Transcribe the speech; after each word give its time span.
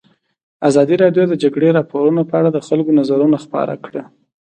ازادي 0.69 0.95
راډیو 1.03 1.23
د 1.27 1.29
د 1.31 1.35
جګړې 1.43 1.69
راپورونه 1.77 2.21
په 2.29 2.35
اړه 2.39 2.49
د 2.51 2.59
خلکو 2.67 2.91
نظرونه 2.99 3.37
خپاره 3.45 3.73
کړي. 3.85 4.01